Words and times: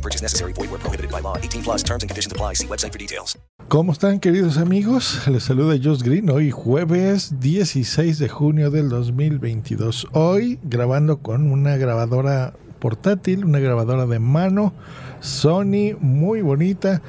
No 0.00 0.02
purchase 0.02 0.22
necessary. 0.22 0.54
Void 0.54 0.70
where 0.70 0.80
prohibited 0.80 1.10
by 1.10 1.20
law. 1.20 1.36
18 1.36 1.62
plus 1.62 1.82
terms 1.82 2.02
and 2.02 2.08
conditions 2.08 2.32
apply. 2.32 2.54
See 2.54 2.66
website 2.66 2.92
for 2.92 2.98
details. 2.98 3.36
¿Cómo 3.68 3.92
están 3.92 4.18
queridos 4.18 4.56
amigos? 4.56 5.28
Les 5.28 5.42
saluda 5.42 5.76
Josh 5.76 6.02
Green 6.02 6.30
hoy 6.30 6.50
jueves 6.50 7.38
16 7.38 8.18
de 8.18 8.28
junio 8.30 8.70
del 8.70 8.88
2022. 8.88 10.08
Hoy 10.12 10.58
grabando 10.62 11.18
con 11.18 11.52
una 11.52 11.76
grabadora 11.76 12.54
portátil, 12.78 13.44
una 13.44 13.58
grabadora 13.58 14.06
de 14.06 14.18
mano 14.18 14.72
Sony 15.20 15.96
muy 16.00 16.40
bonita 16.40 17.02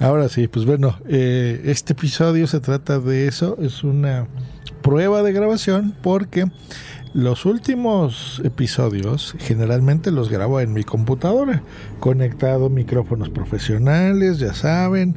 Ahora 0.00 0.28
sí, 0.28 0.48
pues 0.48 0.66
bueno, 0.66 0.98
eh, 1.08 1.62
este 1.64 1.92
episodio 1.92 2.46
se 2.46 2.60
trata 2.60 2.98
de 2.98 3.28
eso, 3.28 3.56
es 3.60 3.84
una 3.84 4.26
prueba 4.86 5.24
de 5.24 5.32
grabación 5.32 5.96
porque 6.00 6.44
los 7.12 7.44
últimos 7.44 8.40
episodios 8.44 9.34
generalmente 9.36 10.12
los 10.12 10.30
grabo 10.30 10.60
en 10.60 10.72
mi 10.72 10.84
computadora, 10.84 11.64
conectado 11.98 12.70
micrófonos 12.70 13.28
profesionales, 13.28 14.38
ya 14.38 14.54
saben, 14.54 15.16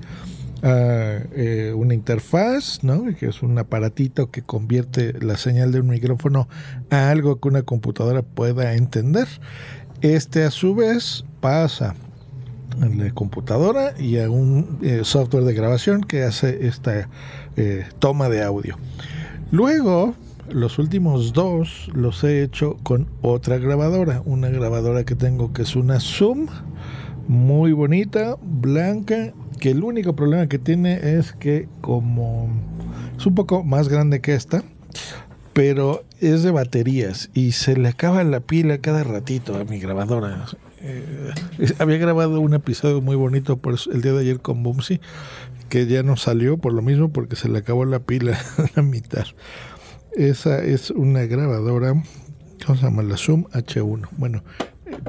a, 0.63 1.19
eh, 1.35 1.71
una 1.77 1.93
interfaz, 1.93 2.83
¿no? 2.83 3.15
que 3.15 3.27
es 3.27 3.43
un 3.43 3.59
aparatito 3.59 4.31
que 4.31 4.41
convierte 4.41 5.13
la 5.21 5.37
señal 5.37 5.71
de 5.71 5.81
un 5.81 5.89
micrófono 5.89 6.49
a 6.89 7.11
algo 7.11 7.39
que 7.39 7.47
una 7.47 7.61
computadora 7.61 8.23
pueda 8.23 8.73
entender. 8.73 9.27
Este 10.01 10.45
a 10.45 10.49
su 10.49 10.73
vez 10.73 11.25
pasa 11.41 11.93
en 12.81 12.97
la 12.97 13.11
computadora 13.11 13.93
y 13.99 14.17
a 14.17 14.31
un 14.31 14.79
eh, 14.81 15.01
software 15.03 15.43
de 15.43 15.53
grabación 15.53 16.01
que 16.01 16.23
hace 16.23 16.65
esta 16.65 17.07
eh, 17.55 17.85
toma 17.99 18.29
de 18.29 18.41
audio. 18.41 18.75
Luego, 19.51 20.13
los 20.51 20.77
últimos 20.77 21.33
dos 21.33 21.89
los 21.93 22.23
he 22.23 22.43
hecho 22.43 22.77
con 22.83 23.07
otra 23.21 23.57
grabadora, 23.57 24.21
una 24.25 24.49
grabadora 24.49 25.05
que 25.05 25.15
tengo 25.15 25.53
que 25.53 25.63
es 25.63 25.75
una 25.75 25.99
Zoom, 25.99 26.47
muy 27.27 27.71
bonita, 27.71 28.37
blanca, 28.41 29.33
que 29.59 29.71
el 29.71 29.83
único 29.83 30.15
problema 30.15 30.47
que 30.47 30.59
tiene 30.59 31.17
es 31.17 31.33
que 31.33 31.67
como 31.81 32.47
es 33.17 33.25
un 33.25 33.35
poco 33.35 33.63
más 33.63 33.89
grande 33.89 34.21
que 34.21 34.35
esta, 34.35 34.63
pero 35.53 36.03
es 36.19 36.43
de 36.43 36.51
baterías 36.51 37.31
y 37.33 37.53
se 37.53 37.75
le 37.75 37.89
acaba 37.89 38.23
la 38.23 38.39
pila 38.41 38.77
cada 38.77 39.03
ratito 39.03 39.55
a 39.55 39.63
mi 39.63 39.79
grabadora. 39.79 40.45
Eh, 40.81 41.31
había 41.79 41.97
grabado 41.97 42.39
un 42.39 42.53
episodio 42.53 43.01
muy 43.01 43.15
bonito 43.15 43.57
por 43.57 43.75
el 43.91 44.01
día 44.01 44.13
de 44.13 44.19
ayer 44.21 44.39
con 44.39 44.63
Bumsy, 44.63 44.99
que 45.69 45.85
ya 45.87 46.03
no 46.03 46.17
salió 46.17 46.57
por 46.57 46.73
lo 46.73 46.81
mismo 46.81 47.09
porque 47.09 47.35
se 47.35 47.49
le 47.49 47.59
acabó 47.59 47.85
la 47.85 47.99
pila 47.99 48.39
a 48.57 48.65
la 48.75 48.81
mitad. 48.81 49.25
Esa 50.13 50.63
es 50.63 50.91
una 50.91 51.23
grabadora, 51.25 52.01
¿cómo 52.65 52.77
se 52.77 52.83
llama? 52.83 53.03
La 53.03 53.17
Zoom 53.17 53.45
H1. 53.51 54.07
Bueno, 54.17 54.43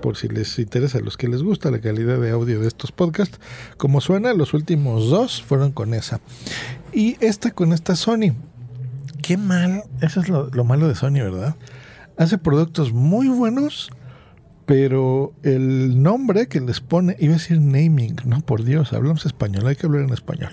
por 0.03 0.17
si 0.17 0.29
les 0.29 0.59
interesa 0.59 0.99
a 0.99 1.01
los 1.01 1.17
que 1.17 1.29
les 1.29 1.43
gusta 1.43 1.71
la 1.71 1.81
calidad 1.81 2.19
de 2.21 2.31
audio 2.31 2.61
de 2.61 2.69
estos 2.69 2.93
podcasts, 2.93 3.41
como 3.77 4.01
suena, 4.01 4.35
los 4.35 4.53
últimos 4.55 5.09
dos 5.09 5.43
fueron 5.43 5.73
con 5.73 5.95
esa. 5.95 6.21
Y 6.93 7.17
esta 7.21 7.51
con 7.53 7.73
esta 7.73 7.97
Sony. 7.97 8.35
Qué 9.23 9.37
mal, 9.37 9.85
eso 10.01 10.21
es 10.21 10.29
lo, 10.29 10.49
lo 10.49 10.65
malo 10.65 10.89
de 10.89 10.95
Sony, 10.95 11.15
¿verdad? 11.15 11.57
Hace 12.17 12.37
productos 12.37 12.93
muy 12.93 13.29
buenos, 13.29 13.91
pero 14.71 15.33
el 15.43 16.01
nombre 16.01 16.47
que 16.47 16.61
les 16.61 16.79
pone, 16.79 17.17
iba 17.19 17.35
a 17.35 17.39
decir 17.39 17.61
naming, 17.61 18.15
no 18.25 18.41
por 18.41 18.63
Dios, 18.63 18.93
hablamos 18.93 19.27
español, 19.27 19.67
hay 19.67 19.75
que 19.75 19.87
hablar 19.87 20.03
en 20.03 20.13
español. 20.13 20.53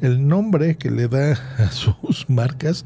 El 0.00 0.26
nombre 0.26 0.76
que 0.76 0.90
le 0.90 1.06
da 1.06 1.38
a 1.58 1.70
sus 1.70 2.28
marcas 2.28 2.84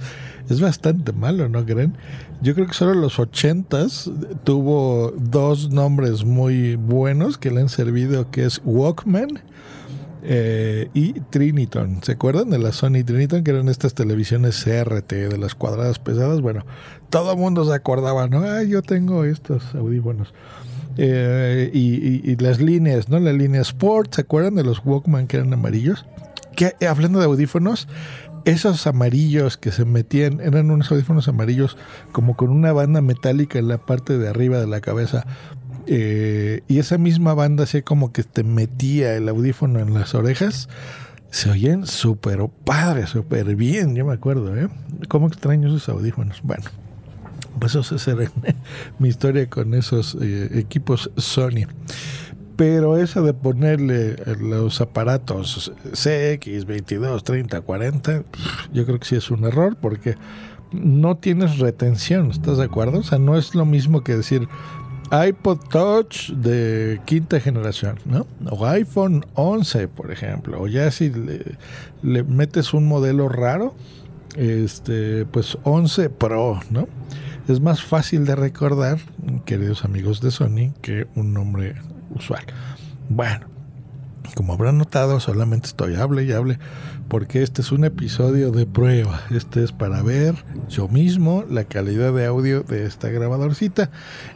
es 0.51 0.61
bastante 0.61 1.13
malo, 1.13 1.49
¿no 1.49 1.65
creen? 1.65 1.97
Yo 2.43 2.55
creo 2.55 2.67
que 2.67 2.75
solo 2.75 2.93
en 2.93 3.01
los 3.01 3.19
ochentas 3.19 4.11
tuvo 4.45 5.15
dos 5.17 5.71
nombres 5.71 6.27
muy 6.27 6.77
buenos 6.77 7.39
que 7.39 7.51
le 7.51 7.63
han 7.63 7.71
servido, 7.71 8.31
que 8.31 8.45
es 8.45 8.61
Walkman 8.63 9.41
eh, 10.23 10.89
y 10.95 11.15
Triniton. 11.15 12.03
¿Se 12.03 12.13
acuerdan 12.13 12.51
de 12.51 12.59
la 12.59 12.73
Sony 12.73 13.05
Triniton? 13.05 13.45
Que 13.45 13.51
eran 13.51 13.69
estas 13.69 13.95
televisiones 13.95 14.63
CRT 14.65 15.13
de 15.13 15.39
las 15.39 15.55
cuadradas 15.55 15.99
pesadas. 15.99 16.41
Bueno, 16.41 16.65
todo 17.09 17.33
el 17.33 17.39
mundo 17.39 17.65
se 17.65 17.75
acordaba, 17.75 18.29
¿no? 18.29 18.41
Ah, 18.41 18.63
yo 18.63 18.83
tengo 18.83 19.25
estos 19.25 19.75
audífonos. 19.75 20.33
Eh, 20.97 21.71
y, 21.73 22.37
las 22.37 22.61
líneas, 22.61 23.09
¿no? 23.09 23.19
La 23.21 23.33
línea 23.33 23.63
Sport, 23.63 24.15
¿se 24.15 24.23
acuerdan 24.23 24.55
de 24.55 24.65
los 24.65 24.83
Walkman 24.85 25.27
que 25.27 25.39
eran 25.39 25.53
amarillos? 25.53 26.05
Que 26.57 26.75
hablando 26.87 27.21
de 27.21 27.27
audífonos, 27.27 27.89
esos 28.45 28.87
amarillos 28.87 29.57
que 29.57 29.73
se 29.73 29.85
metían, 29.85 30.41
eran 30.41 30.71
unos 30.71 30.91
audífonos 30.91 31.29
amarillos 31.29 31.77
como 32.13 32.37
con 32.37 32.51
una 32.51 32.73
banda 32.73 33.01
metálica 33.01 33.59
en 33.59 33.69
la 33.69 33.79
parte 33.79 34.19
de 34.19 34.29
arriba 34.29 34.59
de 34.59 34.67
la 34.67 34.81
cabeza. 34.81 35.27
Eh, 35.87 36.63
y 36.69 36.79
esa 36.79 36.99
misma 36.99 37.35
banda 37.35 37.65
así 37.65 37.83
como 37.83 38.13
que 38.13 38.23
te 38.23 38.45
metía 38.45 39.15
el 39.17 39.29
audífono 39.29 39.81
en 39.81 39.95
las 39.95 40.15
orejas. 40.15 40.69
Se 41.31 41.51
oyen 41.51 41.87
súper 41.87 42.41
padre, 42.65 43.07
súper 43.07 43.55
bien, 43.55 43.95
yo 43.95 44.05
me 44.05 44.15
acuerdo, 44.15 44.57
¿eh? 44.57 44.69
¿Cómo 45.09 45.29
extraño 45.29 45.69
esos 45.69 45.89
audífonos? 45.89 46.41
Bueno, 46.43 46.65
pues 47.61 47.75
eso 47.77 47.95
es 47.95 48.09
mi 48.99 49.09
historia 49.09 49.49
con 49.49 49.75
esos 49.75 50.17
eh, 50.21 50.51
equipos 50.55 51.11
Sony. 51.17 51.67
Pero 52.57 52.99
eso 52.99 53.23
de 53.23 53.33
ponerle 53.33 54.17
los 54.39 54.83
aparatos 54.83 55.73
CX 55.93 56.67
22, 56.67 57.25
30, 57.25 57.61
40, 57.63 58.25
yo 58.73 58.85
creo 58.85 58.99
que 58.99 59.07
sí 59.07 59.17
es 59.17 59.31
un 59.31 59.45
error 59.45 59.79
porque 59.81 60.17
no 60.73 61.17
tienes 61.17 61.59
retención, 61.59 62.31
¿estás 62.31 62.59
de 62.59 62.65
acuerdo? 62.65 62.99
O 62.99 63.03
sea, 63.03 63.19
no 63.19 63.39
es 63.39 63.55
lo 63.55 63.65
mismo 63.65 64.05
que 64.05 64.17
decir 64.17 64.47
iPod 65.11 65.59
Touch 65.69 66.31
de 66.31 67.01
quinta 67.05 67.41
generación, 67.41 67.99
¿no? 68.05 68.27
O 68.51 68.67
iPhone 68.67 69.27
11, 69.35 69.89
por 69.89 70.13
ejemplo. 70.13 70.63
O 70.63 70.69
ya 70.69 70.91
si 70.91 71.11
le, 71.11 72.23
metes 72.25 72.73
un 72.73 72.87
modelo 72.87 73.29
raro, 73.29 73.75
este, 74.37 75.27
pues 75.27 75.59
11 75.65 76.11
Pro, 76.11 76.61
¿no? 76.71 76.87
Es 77.49 77.61
más 77.61 77.83
fácil 77.83 78.25
de 78.25 78.37
recordar, 78.37 78.99
queridos 79.45 79.85
amigos 79.85 80.21
de 80.21 80.31
Sony, 80.31 80.73
que 80.81 81.09
un 81.17 81.35
nombre 81.35 81.75
usual. 82.15 82.45
Bueno, 83.09 83.50
como 84.35 84.53
habrán 84.53 84.79
notado, 84.79 85.21
solamente 85.21 85.69
estoy 85.69 85.95
hable 85.95 86.25
y 86.25 86.33
hable 86.33 86.59
porque 87.09 87.43
este 87.43 87.61
es 87.61 87.73
un 87.73 87.85
episodio 87.85 88.53
de 88.53 88.67
prueba. 88.67 89.21
Este 89.31 89.65
es 89.65 89.73
para 89.73 90.01
ver 90.03 90.37
yo 90.69 90.89
mismo 90.89 91.45
la 91.51 91.65
calidad 91.65 92.13
de 92.13 92.27
audio 92.27 92.63
de 92.63 92.87
esta 92.87 93.09
grabadorcita 93.09 93.91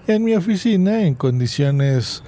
en 0.08 0.24
mi 0.24 0.34
oficina 0.34 1.02
en 1.02 1.14
condiciones 1.14 2.24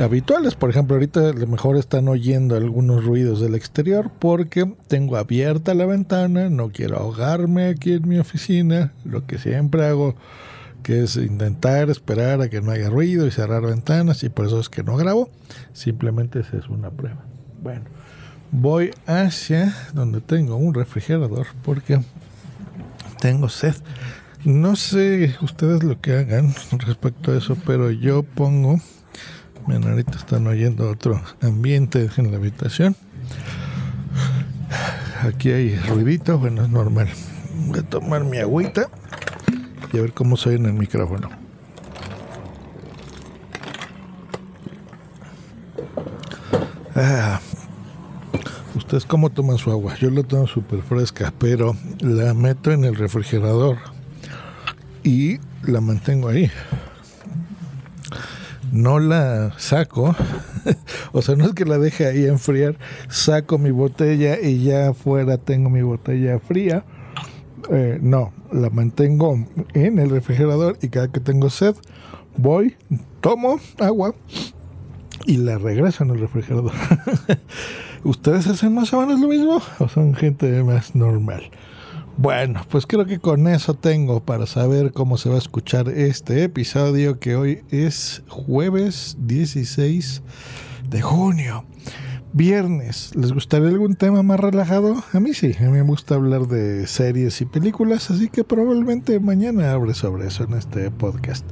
habituales. 0.00 0.54
Por 0.54 0.70
ejemplo, 0.70 0.96
ahorita 0.96 1.30
a 1.30 1.32
lo 1.32 1.46
mejor 1.46 1.76
están 1.76 2.08
oyendo 2.08 2.56
algunos 2.56 3.04
ruidos 3.04 3.40
del 3.40 3.54
exterior 3.54 4.10
porque 4.18 4.72
tengo 4.86 5.16
abierta 5.16 5.74
la 5.74 5.86
ventana, 5.86 6.48
no 6.48 6.70
quiero 6.70 6.98
ahogarme 6.98 7.66
aquí 7.66 7.92
en 7.92 8.08
mi 8.08 8.18
oficina, 8.18 8.92
lo 9.04 9.26
que 9.26 9.38
siempre 9.38 9.84
hago 9.84 10.14
que 10.88 11.02
es 11.02 11.16
intentar 11.16 11.90
esperar 11.90 12.40
a 12.40 12.48
que 12.48 12.62
no 12.62 12.70
haya 12.70 12.88
ruido 12.88 13.26
y 13.26 13.30
cerrar 13.30 13.60
ventanas 13.60 14.22
y 14.24 14.30
por 14.30 14.46
eso 14.46 14.58
es 14.58 14.70
que 14.70 14.82
no 14.82 14.96
grabo, 14.96 15.28
simplemente 15.74 16.40
esa 16.40 16.56
es 16.56 16.66
una 16.70 16.88
prueba. 16.90 17.26
Bueno, 17.62 17.82
voy 18.52 18.92
hacia 19.04 19.76
donde 19.92 20.22
tengo 20.22 20.56
un 20.56 20.72
refrigerador 20.72 21.46
porque 21.62 22.00
tengo 23.20 23.50
sed. 23.50 23.74
No 24.46 24.76
sé 24.76 25.36
ustedes 25.42 25.82
lo 25.82 26.00
que 26.00 26.14
hagan 26.16 26.54
respecto 26.78 27.32
a 27.32 27.36
eso, 27.36 27.54
pero 27.66 27.90
yo 27.90 28.22
pongo. 28.22 28.80
Miren, 29.66 29.90
ahorita 29.90 30.16
están 30.16 30.46
oyendo 30.46 30.88
otro 30.88 31.20
ambiente 31.42 32.08
en 32.16 32.30
la 32.30 32.38
habitación. 32.38 32.96
Aquí 35.20 35.50
hay 35.50 35.76
ruidito, 35.80 36.38
bueno, 36.38 36.62
es 36.62 36.70
normal. 36.70 37.10
Voy 37.66 37.80
a 37.80 37.82
tomar 37.82 38.24
mi 38.24 38.38
agüita 38.38 38.88
y 39.92 39.98
a 39.98 40.02
ver 40.02 40.12
cómo 40.12 40.36
soy 40.36 40.56
en 40.56 40.66
el 40.66 40.74
micrófono. 40.74 41.30
Ah, 46.94 47.40
¿Ustedes 48.74 49.06
cómo 49.06 49.30
toman 49.30 49.58
su 49.58 49.70
agua? 49.70 49.94
Yo 49.96 50.10
la 50.10 50.22
tomo 50.22 50.46
súper 50.46 50.82
fresca, 50.82 51.32
pero 51.38 51.76
la 52.00 52.34
meto 52.34 52.72
en 52.72 52.84
el 52.84 52.96
refrigerador 52.96 53.76
y 55.02 55.38
la 55.62 55.80
mantengo 55.80 56.28
ahí. 56.28 56.50
No 58.72 58.98
la 58.98 59.52
saco, 59.58 60.14
o 61.12 61.22
sea, 61.22 61.36
no 61.36 61.46
es 61.46 61.54
que 61.54 61.64
la 61.64 61.78
deje 61.78 62.06
ahí 62.06 62.26
enfriar, 62.26 62.76
saco 63.08 63.58
mi 63.58 63.70
botella 63.70 64.38
y 64.40 64.64
ya 64.64 64.88
afuera 64.90 65.38
tengo 65.38 65.70
mi 65.70 65.82
botella 65.82 66.38
fría. 66.38 66.84
Eh, 67.70 67.98
no, 68.00 68.32
la 68.52 68.70
mantengo 68.70 69.44
en 69.74 69.98
el 69.98 70.10
refrigerador 70.10 70.78
y 70.82 70.88
cada 70.88 71.08
que 71.08 71.20
tengo 71.20 71.50
sed, 71.50 71.74
voy, 72.36 72.76
tomo 73.20 73.60
agua 73.78 74.14
y 75.26 75.36
la 75.36 75.58
regreso 75.58 76.04
en 76.04 76.10
el 76.10 76.20
refrigerador. 76.20 76.72
¿Ustedes 78.04 78.46
hacen 78.46 78.74
más 78.74 78.92
o 78.92 79.00
menos 79.00 79.20
lo 79.20 79.28
mismo 79.28 79.60
o 79.78 79.88
son 79.88 80.14
gente 80.14 80.62
más 80.62 80.94
normal? 80.94 81.50
Bueno, 82.16 82.62
pues 82.68 82.86
creo 82.86 83.06
que 83.06 83.20
con 83.20 83.46
eso 83.46 83.74
tengo 83.74 84.20
para 84.20 84.46
saber 84.46 84.92
cómo 84.92 85.18
se 85.18 85.28
va 85.28 85.36
a 85.36 85.38
escuchar 85.38 85.88
este 85.88 86.42
episodio 86.42 87.20
que 87.20 87.36
hoy 87.36 87.62
es 87.70 88.22
jueves 88.28 89.16
16 89.20 90.22
de 90.90 91.00
junio. 91.00 91.64
Viernes, 92.32 93.12
¿les 93.14 93.32
gustaría 93.32 93.68
algún 93.68 93.94
tema 93.94 94.22
más 94.22 94.38
relajado? 94.38 95.02
A 95.12 95.20
mí 95.20 95.32
sí, 95.32 95.54
a 95.58 95.62
mí 95.62 95.70
me 95.70 95.82
gusta 95.82 96.14
hablar 96.14 96.46
de 96.46 96.86
series 96.86 97.40
y 97.40 97.46
películas, 97.46 98.10
así 98.10 98.28
que 98.28 98.44
probablemente 98.44 99.18
mañana 99.18 99.72
abre 99.72 99.94
sobre 99.94 100.26
eso 100.26 100.44
en 100.44 100.52
este 100.52 100.90
podcast. 100.90 101.44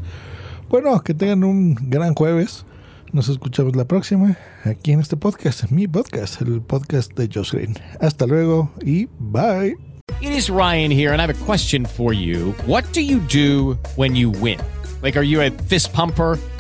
Bueno, 0.69 1.01
que 1.03 1.15
tengan 1.15 1.45
un 1.45 1.75
gran 1.75 2.15
jueves. 2.15 2.67
Nos 3.13 3.29
escuchamos 3.29 3.75
la 3.75 3.87
próxima 3.87 4.37
aquí 4.65 4.93
en 4.93 5.01
este 5.01 5.17
podcast, 5.17 5.71
mi 5.71 5.89
podcast, 5.89 6.43
el 6.43 6.61
podcast 6.61 7.17
de 7.17 7.31
Josh 7.33 7.53
Green. 7.53 7.75
Hasta 8.01 8.27
luego 8.27 8.71
y 8.83 9.09
bye. 9.19 9.77
It 10.21 10.31
is 10.31 10.51
Ryan 10.51 10.91
here, 10.91 11.13
and 11.13 11.21
I 11.21 11.27
have 11.27 11.31
a 11.31 11.45
question 11.47 11.87
for 11.87 12.13
you. 12.13 12.55
What 12.67 12.85
do 12.93 13.01
you 13.01 13.21
do 13.29 13.79
when 13.97 14.15
you 14.15 14.31
win? 14.31 14.59
Like, 15.03 15.17
are 15.17 15.27
you 15.27 15.41
a 15.41 15.51
fist 15.51 15.93
pumper? 15.93 16.39